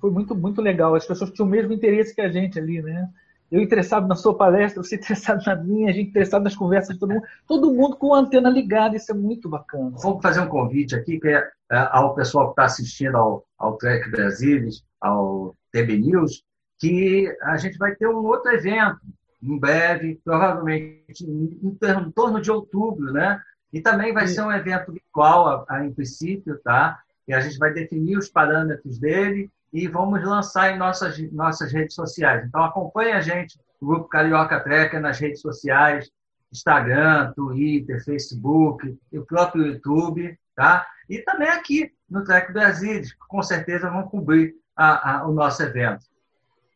Foi 0.00 0.12
muito, 0.12 0.32
muito 0.34 0.62
legal. 0.62 0.94
As 0.94 1.04
pessoas 1.04 1.30
tinham 1.30 1.46
o 1.46 1.50
mesmo 1.50 1.72
interesse 1.72 2.14
que 2.14 2.20
a 2.20 2.28
gente 2.28 2.58
ali, 2.58 2.80
né? 2.80 3.08
Eu 3.52 3.60
interessado 3.60 4.08
na 4.08 4.14
sua 4.14 4.34
palestra, 4.34 4.82
você 4.82 4.96
interessado 4.96 5.44
na 5.44 5.54
minha, 5.54 5.90
a 5.90 5.92
gente 5.92 6.08
interessado 6.08 6.42
nas 6.42 6.56
conversas 6.56 6.94
de 6.94 7.00
todo 7.00 7.12
mundo. 7.12 7.26
Todo 7.46 7.74
mundo 7.74 7.96
com 7.96 8.14
a 8.14 8.20
antena 8.20 8.48
ligada, 8.48 8.96
isso 8.96 9.12
é 9.12 9.14
muito 9.14 9.46
bacana. 9.46 9.90
Vou 9.90 10.18
fazer 10.22 10.40
um 10.40 10.48
convite 10.48 10.96
aqui 10.96 11.20
que 11.20 11.28
é, 11.28 11.50
é 11.70 11.88
ao 11.90 12.14
pessoal 12.14 12.46
que 12.46 12.52
está 12.52 12.64
assistindo 12.64 13.14
ao, 13.14 13.44
ao 13.58 13.76
Trek 13.76 14.10
Brasilis, 14.10 14.82
ao 14.98 15.54
TB 15.70 15.98
News, 15.98 16.42
que 16.78 17.30
a 17.42 17.58
gente 17.58 17.76
vai 17.76 17.94
ter 17.94 18.08
um 18.08 18.24
outro 18.24 18.50
evento 18.50 19.00
em 19.42 19.58
breve, 19.58 20.18
provavelmente 20.24 21.22
em, 21.22 21.60
em 21.62 22.10
torno 22.14 22.40
de 22.40 22.50
outubro, 22.50 23.12
né? 23.12 23.38
E 23.70 23.82
também 23.82 24.14
vai 24.14 24.28
Sim. 24.28 24.34
ser 24.34 24.42
um 24.42 24.52
evento 24.52 24.92
virtual, 24.92 25.46
a, 25.46 25.76
a, 25.76 25.84
em 25.84 25.92
princípio, 25.92 26.58
tá? 26.64 26.98
E 27.28 27.34
a 27.34 27.40
gente 27.40 27.58
vai 27.58 27.72
definir 27.72 28.16
os 28.16 28.30
parâmetros 28.30 28.98
dele 28.98 29.50
e 29.72 29.88
vamos 29.88 30.22
lançar 30.22 30.72
em 30.72 30.78
nossas, 30.78 31.18
nossas 31.32 31.72
redes 31.72 31.94
sociais. 31.94 32.44
Então 32.46 32.62
acompanhe 32.62 33.12
a 33.12 33.20
gente, 33.20 33.58
o 33.80 33.86
Grupo 33.86 34.08
Carioca 34.08 34.60
Treca, 34.60 35.00
nas 35.00 35.18
redes 35.18 35.40
sociais, 35.40 36.10
Instagram, 36.52 37.32
Twitter, 37.34 38.04
Facebook, 38.04 38.98
e 39.10 39.18
o 39.18 39.24
próprio 39.24 39.66
YouTube, 39.66 40.38
tá? 40.54 40.86
E 41.08 41.18
também 41.20 41.48
aqui 41.48 41.90
no 42.08 42.22
Trek 42.22 42.52
Brasil, 42.52 43.02
com 43.26 43.42
certeza 43.42 43.90
vão 43.90 44.02
cobrir 44.02 44.54
a, 44.76 45.16
a, 45.16 45.26
o 45.26 45.32
nosso 45.32 45.62
evento. 45.62 46.04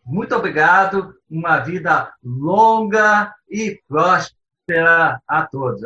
Muito 0.04 0.34
obrigado. 0.34 1.14
Uma 1.28 1.58
vida 1.58 2.14
longa 2.24 3.34
e 3.50 3.80
próspera 3.88 5.20
a 5.26 5.46
todos. 5.46 5.82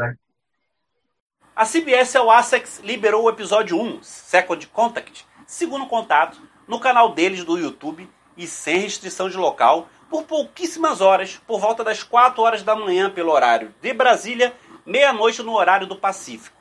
A 1.56 1.64
CBS 1.64 2.14
All 2.16 2.30
Access 2.30 2.80
liberou 2.82 3.24
o 3.24 3.30
episódio 3.30 3.80
1, 3.80 4.02
Second 4.02 4.66
Contact, 4.68 5.26
segundo 5.46 5.86
contato, 5.86 6.40
no 6.70 6.78
canal 6.78 7.08
deles 7.08 7.42
do 7.42 7.58
YouTube 7.58 8.08
e 8.36 8.46
sem 8.46 8.78
restrição 8.78 9.28
de 9.28 9.36
local, 9.36 9.88
por 10.08 10.22
pouquíssimas 10.22 11.00
horas, 11.00 11.40
por 11.44 11.58
volta 11.58 11.82
das 11.82 12.04
4 12.04 12.40
horas 12.40 12.62
da 12.62 12.76
manhã 12.76 13.10
pelo 13.10 13.32
horário 13.32 13.74
de 13.82 13.92
Brasília, 13.92 14.54
meia-noite 14.86 15.42
no 15.42 15.56
horário 15.56 15.84
do 15.84 15.96
Pacífico. 15.96 16.56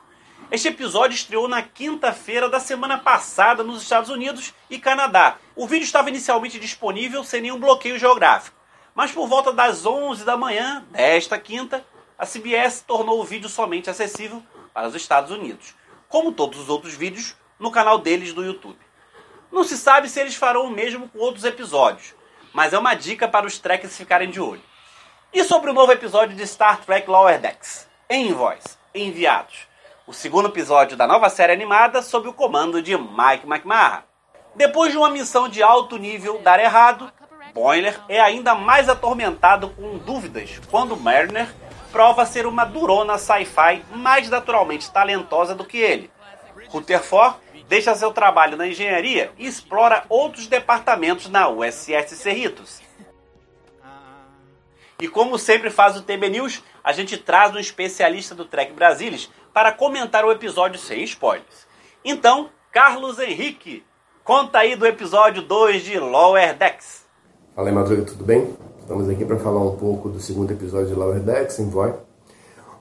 Este 0.50 0.70
episódio 0.70 1.14
estreou 1.14 1.48
na 1.48 1.62
quinta-feira 1.62 2.50
da 2.50 2.60
semana 2.60 2.98
passada 2.98 3.64
nos 3.64 3.84
Estados 3.84 4.10
Unidos 4.10 4.52
e 4.68 4.80
Canadá. 4.80 5.38
O 5.56 5.68
vídeo 5.68 5.86
estava 5.86 6.10
inicialmente 6.10 6.60
disponível 6.60 7.24
sem 7.24 7.42
nenhum 7.42 7.60
bloqueio 7.60 8.00
geográfico, 8.00 8.58
mas 8.96 9.12
por 9.12 9.28
volta 9.28 9.54
das 9.54 9.86
11 9.86 10.26
da 10.26 10.36
manhã 10.36 10.84
desta 10.90 11.38
quinta, 11.38 11.86
a 12.18 12.26
CBS 12.26 12.84
tornou 12.84 13.22
o 13.22 13.24
vídeo 13.24 13.48
somente 13.48 13.92
acessível 13.92 14.42
para 14.74 14.88
os 14.88 14.96
Estados 14.96 15.30
Unidos, 15.30 15.76
como 16.08 16.32
todos 16.32 16.60
os 16.62 16.68
outros 16.68 16.96
vídeos 16.96 17.36
no 17.60 17.70
canal 17.70 18.00
deles 18.00 18.34
do 18.34 18.44
YouTube. 18.44 18.89
Não 19.52 19.64
se 19.64 19.78
sabe 19.78 20.10
se 20.10 20.20
eles 20.20 20.36
farão 20.36 20.66
o 20.66 20.72
mesmo 20.72 21.10
com 21.10 21.20
outros 21.20 21.44
episódios, 21.44 22.14
mas 22.54 22.74
é 22.74 22.78
uma 22.80 22.94
dica 22.94 23.28
para 23.28 23.46
os 23.46 23.58
trekkers 23.58 23.98
ficarem 23.98 24.30
de 24.30 24.40
olho. 24.40 24.62
E 25.34 25.44
sobre 25.44 25.70
o 25.72 25.74
novo 25.74 25.92
episódio 25.92 26.36
de 26.36 26.46
Star 26.48 26.80
Trek 26.82 27.10
Lower 27.10 27.40
Decks, 27.40 27.88
em 28.10 28.34
voz, 28.34 28.78
enviados 28.94 29.70
o 30.10 30.14
segundo 30.14 30.48
episódio 30.48 30.98
da 30.98 31.06
nova 31.06 31.30
série 31.30 31.54
animada 31.54 32.02
sob 32.02 32.28
o 32.28 32.34
comando 32.34 32.82
de 32.82 32.98
Mike 32.98 33.46
McMahon. 33.46 34.02
Depois 34.56 34.92
de 34.92 34.98
uma 34.98 35.12
missão 35.12 35.48
de 35.48 35.62
alto 35.62 35.98
nível 35.98 36.40
dar 36.40 36.60
errado, 36.60 37.14
Boiler 37.54 38.00
é 38.10 38.20
ainda 38.20 38.56
mais 38.56 38.90
atormentado 38.90 39.70
com 39.70 40.00
dúvidas 40.00 40.60
quando 40.72 40.98
Mariner 40.98 41.48
prova 41.92 42.26
ser 42.26 42.48
uma 42.48 42.66
durona 42.66 43.20
sci-fi 43.20 43.86
mais 43.92 44.28
naturalmente 44.32 44.90
talentosa 44.90 45.54
do 45.54 45.64
que 45.64 45.78
ele. 45.78 46.10
Rutherford 46.70 47.36
deixa 47.70 47.94
seu 47.94 48.12
trabalho 48.12 48.58
na 48.58 48.68
engenharia 48.68 49.32
e 49.38 49.46
explora 49.46 50.04
outros 50.10 50.48
departamentos 50.48 51.30
na 51.30 51.48
USS 51.48 52.16
Cerritos. 52.16 52.82
E 55.00 55.08
como 55.08 55.38
sempre 55.38 55.70
faz 55.70 55.96
o 55.96 56.02
TB 56.02 56.30
News, 56.30 56.64
a 56.84 56.92
gente 56.92 57.16
traz 57.16 57.56
um 57.56 57.60
especialista 57.60 58.34
do 58.34 58.44
Trek 58.44 58.74
Brasilis 58.74 59.30
para 59.54 59.72
comentar 59.72 60.26
o 60.26 60.32
episódio 60.32 60.80
sem 60.80 61.04
spoilers. 61.04 61.68
Então, 62.04 62.50
Carlos 62.72 63.20
Henrique, 63.20 63.86
conta 64.24 64.60
aí 64.60 64.76
do 64.76 64.86
episódio 64.86 65.44
2 65.44 65.84
de 65.84 66.00
Lower 66.00 66.58
Decks. 66.58 67.06
Fala 67.56 67.70
aí, 67.70 67.74
Madruga, 67.74 68.04
tudo 68.04 68.24
bem? 68.26 68.58
Estamos 68.80 69.08
aqui 69.08 69.24
para 69.24 69.38
falar 69.38 69.62
um 69.62 69.78
pouco 69.78 70.10
do 70.10 70.20
segundo 70.20 70.52
episódio 70.52 70.88
de 70.88 70.96
Lower 70.96 71.20
Decks, 71.20 71.60
Envoy. 71.60 71.94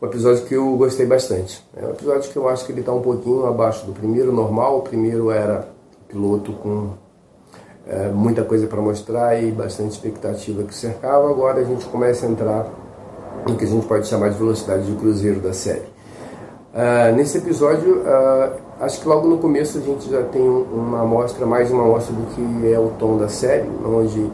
Um 0.01 0.07
episódio 0.07 0.45
que 0.45 0.55
eu 0.55 0.77
gostei 0.77 1.07
bastante. 1.07 1.65
É 1.77 1.85
um 1.85 1.91
episódio 1.91 2.31
que 2.31 2.37
eu 2.37 2.49
acho 2.49 2.65
que 2.65 2.71
ele 2.71 2.81
está 2.81 2.93
um 2.93 3.03
pouquinho 3.03 3.47
abaixo 3.47 3.85
do 3.85 3.93
primeiro 3.93 4.33
normal. 4.33 4.79
O 4.79 4.83
primeiro 4.83 5.31
era 5.31 5.69
piloto 6.07 6.53
com 6.53 6.91
é, 7.89 8.09
muita 8.09 8.45
coisa 8.45 8.69
para 8.69 8.81
mostrar 8.81 9.43
e 9.43 9.51
bastante 9.51 9.91
expectativa 9.91 10.63
que 10.63 10.75
cercava. 10.75 11.29
Agora 11.29 11.61
a 11.61 11.65
gente 11.65 11.85
começa 11.87 12.27
a 12.27 12.29
entrar 12.29 12.67
no 13.45 13.57
que 13.57 13.65
a 13.65 13.69
gente 13.69 13.87
pode 13.87 14.07
chamar 14.07 14.31
de 14.31 14.39
velocidade 14.39 14.87
de 14.87 14.95
cruzeiro 14.95 15.41
da 15.41 15.53
série. 15.53 15.83
Uh, 16.73 17.17
nesse 17.17 17.39
episódio, 17.39 18.03
uh, 18.03 18.53
acho 18.81 19.01
que 19.01 19.09
logo 19.09 19.27
no 19.27 19.39
começo 19.39 19.79
a 19.79 19.81
gente 19.81 20.09
já 20.09 20.23
tem 20.23 20.49
uma 20.49 21.01
amostra, 21.01 21.45
mais 21.45 21.73
uma 21.73 21.83
amostra 21.83 22.15
do 22.15 22.23
que 22.35 22.73
é 22.73 22.79
o 22.79 22.91
tom 22.99 23.17
da 23.17 23.29
série, 23.29 23.69
onde 23.85 24.31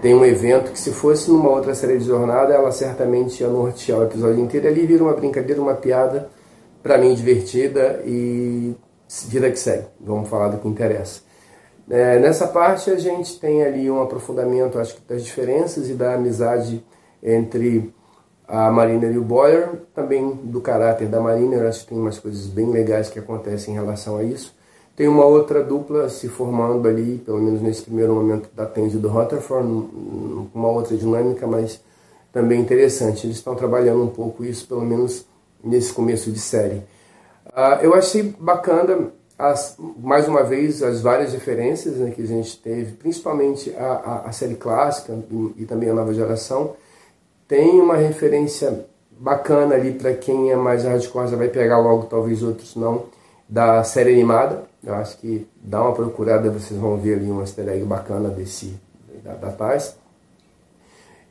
tem 0.00 0.14
um 0.14 0.24
evento 0.24 0.72
que 0.72 0.78
se 0.78 0.92
fosse 0.92 1.30
numa 1.30 1.50
outra 1.50 1.74
série 1.74 1.98
de 1.98 2.04
jornada, 2.04 2.54
ela 2.54 2.70
certamente 2.70 3.42
ia 3.42 3.48
nortear 3.48 4.00
o 4.00 4.04
episódio 4.04 4.42
inteiro. 4.42 4.68
Ali 4.68 4.86
vira 4.86 5.02
uma 5.02 5.14
brincadeira, 5.14 5.60
uma 5.60 5.74
piada, 5.74 6.28
para 6.82 6.98
mim 6.98 7.14
divertida 7.14 8.02
e 8.04 8.74
vida 9.28 9.50
que 9.50 9.58
segue. 9.58 9.86
Vamos 10.00 10.28
falar 10.28 10.48
do 10.48 10.58
que 10.58 10.68
interessa. 10.68 11.20
É, 11.88 12.18
nessa 12.18 12.48
parte 12.48 12.90
a 12.90 12.96
gente 12.96 13.38
tem 13.38 13.62
ali 13.62 13.90
um 13.90 14.02
aprofundamento, 14.02 14.78
acho 14.78 14.96
que 14.96 15.02
das 15.08 15.22
diferenças 15.24 15.88
e 15.88 15.94
da 15.94 16.14
amizade 16.14 16.84
entre 17.22 17.94
a 18.46 18.70
Mariner 18.70 19.12
e 19.12 19.18
o 19.18 19.24
Boyer, 19.24 19.82
também 19.94 20.32
do 20.44 20.60
caráter 20.60 21.08
da 21.08 21.20
Mariner, 21.20 21.66
acho 21.66 21.80
que 21.80 21.88
tem 21.88 21.98
umas 21.98 22.18
coisas 22.18 22.46
bem 22.46 22.70
legais 22.70 23.08
que 23.08 23.18
acontecem 23.18 23.74
em 23.74 23.76
relação 23.76 24.16
a 24.16 24.22
isso. 24.22 24.55
Tem 24.96 25.06
uma 25.06 25.26
outra 25.26 25.62
dupla 25.62 26.08
se 26.08 26.26
formando 26.26 26.88
ali, 26.88 27.18
pelo 27.18 27.38
menos 27.38 27.60
nesse 27.60 27.82
primeiro 27.82 28.14
momento 28.14 28.48
da 28.56 28.64
Tandy 28.64 28.96
do 28.96 29.08
Rutherford, 29.08 29.68
uma 30.54 30.68
outra 30.68 30.96
dinâmica, 30.96 31.46
mas 31.46 31.80
também 32.32 32.60
interessante. 32.60 33.26
Eles 33.26 33.36
estão 33.36 33.54
trabalhando 33.54 34.02
um 34.02 34.08
pouco 34.08 34.42
isso, 34.42 34.66
pelo 34.66 34.80
menos 34.80 35.26
nesse 35.62 35.92
começo 35.92 36.32
de 36.32 36.38
série. 36.38 36.82
Uh, 37.46 37.82
eu 37.82 37.94
achei 37.94 38.22
bacana, 38.38 39.12
as, 39.38 39.76
mais 39.98 40.26
uma 40.26 40.42
vez, 40.42 40.82
as 40.82 41.02
várias 41.02 41.34
referências 41.34 41.96
né, 41.96 42.10
que 42.10 42.22
a 42.22 42.26
gente 42.26 42.58
teve, 42.58 42.92
principalmente 42.92 43.74
a, 43.76 43.92
a, 43.92 44.28
a 44.28 44.32
série 44.32 44.54
clássica 44.54 45.12
e, 45.30 45.62
e 45.62 45.66
também 45.66 45.90
a 45.90 45.94
nova 45.94 46.14
geração, 46.14 46.74
tem 47.46 47.80
uma 47.80 47.96
referência 47.96 48.86
bacana 49.10 49.74
ali 49.74 49.92
para 49.92 50.14
quem 50.14 50.50
é 50.50 50.56
mais 50.56 50.84
hardcore, 50.84 51.28
já 51.28 51.36
vai 51.36 51.48
pegar 51.48 51.78
logo, 51.78 52.04
talvez 52.04 52.42
outros 52.42 52.74
não, 52.76 53.04
da 53.48 53.84
série 53.84 54.12
animada. 54.12 54.64
Eu 54.86 54.94
acho 54.94 55.18
que 55.18 55.48
dá 55.56 55.82
uma 55.82 55.92
procurada, 55.92 56.48
vocês 56.48 56.78
vão 56.78 56.96
ver 56.96 57.14
ali 57.14 57.28
um 57.28 57.40
easter 57.40 57.68
egg 57.68 57.84
bacana 57.84 58.28
desse, 58.30 58.78
da, 59.24 59.34
da 59.34 59.50
Paz. 59.50 59.96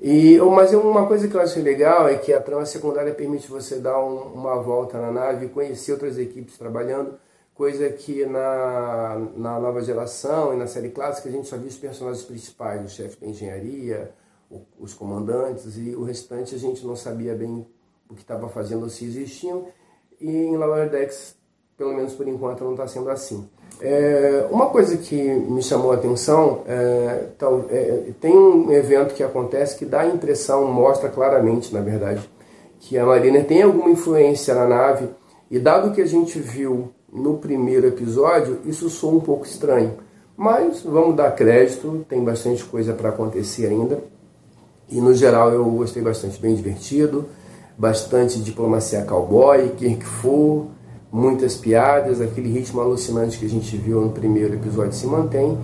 E, 0.01 0.37
mas 0.39 0.73
uma 0.73 1.07
coisa 1.07 1.25
que 1.25 1.35
eu 1.35 1.39
acho 1.39 1.61
legal 1.61 2.09
é 2.09 2.17
que 2.17 2.33
a 2.33 2.41
trama 2.41 2.65
secundária 2.65 3.13
permite 3.13 3.49
você 3.49 3.79
dar 3.79 3.97
um, 4.03 4.33
uma 4.33 4.61
volta 4.61 4.99
na 4.99 5.09
nave 5.09 5.47
conhecer 5.47 5.93
outras 5.93 6.17
equipes 6.17 6.57
trabalhando, 6.57 7.17
coisa 7.53 7.89
que 7.89 8.25
na, 8.25 9.25
na 9.37 9.57
nova 9.57 9.81
geração 9.81 10.53
e 10.53 10.57
na 10.57 10.67
série 10.67 10.89
clássica 10.89 11.29
a 11.29 11.31
gente 11.31 11.47
só 11.47 11.55
viu 11.55 11.67
os 11.67 11.77
personagens 11.77 12.25
principais, 12.25 12.83
o 12.83 12.89
chefe 12.89 13.21
da 13.21 13.27
engenharia, 13.27 14.11
os 14.77 14.93
comandantes 14.93 15.77
e 15.77 15.95
o 15.95 16.03
restante 16.03 16.53
a 16.55 16.59
gente 16.59 16.85
não 16.85 16.97
sabia 16.97 17.33
bem 17.33 17.65
o 18.09 18.13
que 18.13 18.21
estava 18.21 18.49
fazendo 18.49 18.89
se 18.89 19.05
existiam, 19.05 19.67
e 20.19 20.29
em 20.29 20.57
Lower 20.57 20.89
Decks, 20.89 21.35
pelo 21.77 21.93
menos 21.93 22.13
por 22.13 22.27
enquanto, 22.27 22.63
não 22.63 22.71
está 22.71 22.87
sendo 22.87 23.09
assim. 23.09 23.47
É, 23.81 24.47
uma 24.49 24.67
coisa 24.67 24.95
que 24.97 25.15
me 25.15 25.61
chamou 25.61 25.91
a 25.91 25.95
atenção, 25.95 26.61
é, 26.65 27.27
tal, 27.37 27.65
é, 27.69 28.11
tem 28.21 28.35
um 28.35 28.71
evento 28.71 29.13
que 29.13 29.23
acontece 29.23 29.77
que 29.77 29.85
dá 29.85 30.01
a 30.01 30.07
impressão, 30.07 30.65
mostra 30.71 31.09
claramente, 31.09 31.73
na 31.73 31.81
verdade, 31.81 32.29
que 32.79 32.97
a 32.97 33.05
Marina 33.05 33.43
tem 33.43 33.61
alguma 33.61 33.89
influência 33.89 34.55
na 34.55 34.65
nave, 34.65 35.09
e 35.51 35.59
dado 35.59 35.91
que 35.93 36.01
a 36.01 36.05
gente 36.05 36.39
viu 36.39 36.91
no 37.11 37.37
primeiro 37.37 37.87
episódio, 37.87 38.59
isso 38.65 38.89
soa 38.89 39.13
um 39.13 39.19
pouco 39.19 39.45
estranho. 39.45 39.93
Mas 40.37 40.81
vamos 40.81 41.15
dar 41.15 41.31
crédito, 41.31 42.05
tem 42.09 42.23
bastante 42.23 42.63
coisa 42.65 42.93
para 42.93 43.09
acontecer 43.09 43.67
ainda. 43.67 43.99
E 44.89 44.99
no 44.99 45.13
geral 45.13 45.51
eu 45.51 45.63
gostei 45.65 46.03
bastante, 46.03 46.39
bem 46.39 46.55
divertido, 46.55 47.25
bastante 47.77 48.39
diplomacia 48.39 49.03
cowboy, 49.03 49.69
Kirk 49.77 50.03
Fu, 50.03 50.67
muitas 51.15 51.55
piadas, 51.55 52.19
aquele 52.19 52.51
ritmo 52.51 52.81
alucinante 52.81 53.39
que 53.39 53.45
a 53.45 53.49
gente 53.49 53.77
viu 53.77 54.01
no 54.01 54.11
primeiro 54.11 54.53
episódio 54.53 54.91
se 54.91 55.07
mantém. 55.07 55.57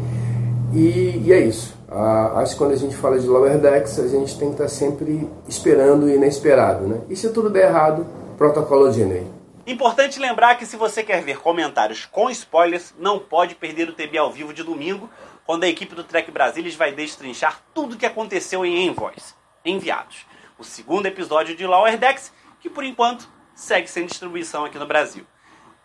E, 0.74 1.22
e 1.26 1.34
é 1.34 1.42
isso. 1.42 1.76
Ah, 1.90 2.40
acho 2.40 2.54
que 2.54 2.58
quando 2.58 2.72
a 2.72 2.78
gente 2.78 2.96
fala 2.96 3.20
de 3.20 3.28
Lower 3.28 3.60
Decks, 3.60 4.00
a 4.00 4.08
gente 4.08 4.38
tem 4.40 4.48
que 4.48 4.54
estar 4.54 4.70
sempre 4.70 5.30
esperando 5.50 6.04
o 6.04 6.10
inesperado. 6.10 6.88
Né? 6.88 7.02
E 7.10 7.18
se 7.18 7.34
tudo 7.34 7.50
der 7.50 7.68
errado, 7.68 8.08
protocolo 8.38 8.90
Jenny. 8.94 9.28
Importante 9.68 10.22
lembrar 10.22 10.56
que 10.56 10.66
se 10.66 10.78
você 10.78 11.04
quer 11.04 11.22
ver 11.22 11.40
comentários 11.40 12.06
com 12.06 12.30
spoilers, 12.30 12.94
não 12.98 13.20
pode 13.20 13.54
perder 13.56 13.90
o 13.90 13.94
TB 13.94 14.18
ao 14.18 14.32
vivo 14.32 14.54
de 14.54 14.64
domingo, 14.64 15.10
quando 15.46 15.66
a 15.66 15.68
equipe 15.68 15.94
do 15.94 16.04
Trek 16.06 16.32
Brasilis 16.32 16.76
vai 16.76 16.94
destrinchar 16.94 17.62
tudo 17.74 17.96
o 17.96 17.98
que 17.98 18.06
aconteceu 18.06 18.66
em 18.66 18.88
Envoys, 18.88 19.36
enviados. 19.66 20.26
O 20.58 20.64
segundo 20.64 21.08
episódio 21.08 21.58
de 21.58 21.68
Lower 21.68 21.98
Decks, 21.98 22.32
que 22.62 22.70
por 22.70 22.86
enquanto 22.86 23.28
segue 23.54 23.90
sem 23.90 24.06
distribuição 24.06 24.64
aqui 24.64 24.80
no 24.80 24.88
Brasil. 24.88 25.26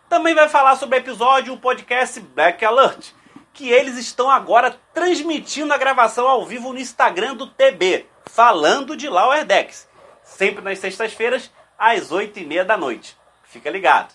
Também 0.08 0.34
vai 0.34 0.48
falar 0.48 0.76
sobre 0.76 0.96
o 0.96 1.00
episódio 1.00 1.52
o 1.52 1.58
podcast 1.58 2.20
Black 2.20 2.64
Alert, 2.64 3.08
que 3.52 3.70
eles 3.70 3.96
estão 3.98 4.30
agora 4.30 4.76
transmitindo 4.94 5.72
a 5.72 5.78
gravação 5.78 6.28
ao 6.28 6.46
vivo 6.46 6.72
no 6.72 6.78
Instagram 6.78 7.34
do 7.34 7.46
TB, 7.48 8.06
falando 8.26 8.96
de 8.96 9.08
Lower 9.08 9.44
Decks, 9.44 9.88
sempre 10.22 10.62
nas 10.62 10.78
sextas-feiras, 10.78 11.50
às 11.78 12.10
8h30 12.10 12.64
da 12.64 12.76
noite. 12.76 13.16
Fica 13.44 13.68
ligado. 13.68 14.14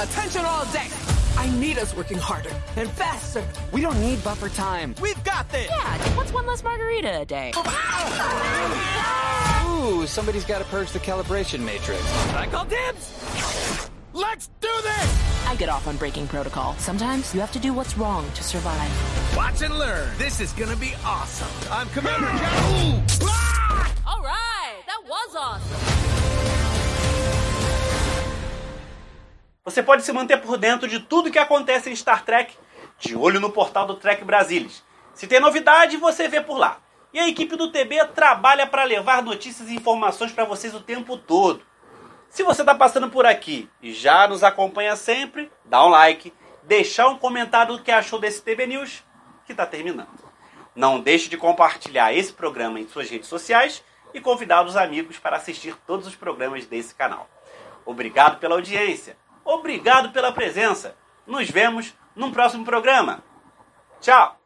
Attention 0.00 0.44
all 0.44 0.64
decks! 0.66 0.94
I 1.36 1.48
need 1.58 1.78
us 1.78 1.92
working 1.96 2.18
harder 2.18 2.50
and 2.76 2.88
faster. 2.90 3.42
We 3.72 3.80
don't 3.80 3.98
need 4.00 4.22
buffer 4.22 4.48
time. 4.50 4.94
We've 5.00 5.22
got 5.24 5.48
this! 5.50 5.68
Yeah, 5.68 6.14
what's 6.14 6.32
one 6.32 6.46
less 6.46 6.62
margarita 6.62 7.22
a 7.22 7.24
day? 7.24 7.52
Ooh, 9.66 10.06
somebody's 10.06 10.44
got 10.44 10.58
to 10.58 10.64
purge 10.66 10.92
the 10.92 11.00
calibration 11.00 11.60
matrix. 11.60 12.00
I 12.34 12.46
call 12.46 12.66
dibs! 12.66 13.90
Let's 14.12 14.50
do 14.60 14.68
this! 14.82 15.31
I 15.52 15.54
get 15.54 15.68
off 15.68 15.86
on 15.86 15.98
breaking 15.98 16.28
protocol. 16.28 16.74
Sometimes 16.78 17.34
you 17.34 17.40
have 17.40 17.52
to 17.52 17.58
do 17.58 17.74
what's 17.74 17.98
wrong 17.98 18.24
to 18.36 18.42
survive. 18.42 18.90
Watch 19.36 19.60
and 19.60 19.78
learn. 19.78 20.08
This 20.16 20.40
is 20.40 20.50
gonna 20.54 20.76
be 20.76 20.94
awesome. 21.04 21.46
I'm 21.70 21.88
Commander 21.90 22.26
General. 22.26 23.02
Ah! 23.24 23.92
All 24.06 24.22
right, 24.22 24.80
that 24.86 25.02
was 25.06 25.36
awesome. 25.36 25.76
Você 29.62 29.82
pode 29.82 30.02
se 30.02 30.12
manter 30.14 30.38
por 30.38 30.56
dentro 30.56 30.88
de 30.88 31.00
tudo 31.00 31.30
que 31.30 31.38
acontece 31.38 31.90
em 31.90 31.96
Star 31.96 32.24
Trek, 32.24 32.54
de 32.98 33.14
olho 33.14 33.38
no 33.38 33.50
portal 33.50 33.86
do 33.86 33.96
Trek 33.96 34.24
Brasilis. 34.24 34.82
Se 35.12 35.26
tem 35.26 35.38
novidade, 35.38 35.98
você 35.98 36.28
vê 36.28 36.40
por 36.40 36.56
lá. 36.56 36.78
E 37.12 37.20
a 37.20 37.28
equipe 37.28 37.56
do 37.56 37.70
TB 37.70 38.06
trabalha 38.14 38.66
para 38.66 38.84
levar 38.84 39.22
notícias 39.22 39.68
e 39.68 39.74
informações 39.74 40.32
para 40.32 40.46
vocês 40.46 40.74
o 40.74 40.80
tempo 40.80 41.18
todo. 41.18 41.60
Se 42.32 42.42
você 42.42 42.62
está 42.62 42.74
passando 42.74 43.10
por 43.10 43.26
aqui 43.26 43.68
e 43.82 43.92
já 43.92 44.26
nos 44.26 44.42
acompanha 44.42 44.96
sempre, 44.96 45.52
dá 45.66 45.84
um 45.84 45.90
like, 45.90 46.32
deixar 46.62 47.08
um 47.08 47.18
comentário 47.18 47.76
do 47.76 47.82
que 47.82 47.90
achou 47.90 48.18
desse 48.18 48.40
TB 48.40 48.68
News, 48.68 49.04
que 49.44 49.52
está 49.52 49.66
terminando. 49.66 50.08
Não 50.74 50.98
deixe 50.98 51.28
de 51.28 51.36
compartilhar 51.36 52.14
esse 52.14 52.32
programa 52.32 52.80
em 52.80 52.88
suas 52.88 53.10
redes 53.10 53.28
sociais 53.28 53.84
e 54.14 54.20
convidar 54.20 54.64
os 54.64 54.78
amigos 54.78 55.18
para 55.18 55.36
assistir 55.36 55.76
todos 55.86 56.06
os 56.06 56.16
programas 56.16 56.64
desse 56.64 56.94
canal. 56.94 57.28
Obrigado 57.84 58.38
pela 58.38 58.54
audiência. 58.54 59.14
Obrigado 59.44 60.10
pela 60.10 60.32
presença. 60.32 60.96
Nos 61.26 61.50
vemos 61.50 61.92
num 62.16 62.32
próximo 62.32 62.64
programa. 62.64 63.22
Tchau! 64.00 64.41